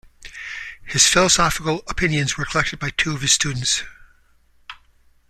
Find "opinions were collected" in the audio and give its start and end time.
1.87-2.79